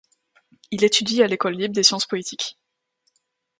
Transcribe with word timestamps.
Il 0.71 0.83
étudie 0.83 1.21
à 1.21 1.27
l'École 1.27 1.53
libre 1.55 1.75
des 1.75 1.83
sciences 1.83 2.07
politiques. 2.07 2.57